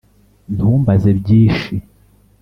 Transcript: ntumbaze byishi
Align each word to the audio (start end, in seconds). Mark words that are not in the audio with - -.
ntumbaze 0.55 1.09
byishi 1.19 1.75